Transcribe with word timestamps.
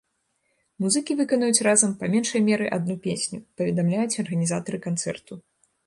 Музыкі 0.85 1.15
выканаюць 1.19 1.63
разам 1.67 1.93
па 2.01 2.09
меншай 2.15 2.41
меры 2.49 2.73
адну 2.81 2.95
песню, 3.07 3.39
паведамляюць 3.61 4.19
арганізатары 4.27 4.77
канцэрту. 4.89 5.33